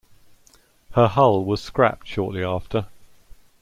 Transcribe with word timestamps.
Her 0.93 1.05
hull 1.09 1.45
was 1.45 1.61
scrapped 1.61 2.07
shortly 2.07 2.43
after. 2.43 2.87